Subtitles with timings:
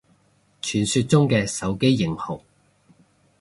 [0.63, 2.41] 傳說中嘅手機型號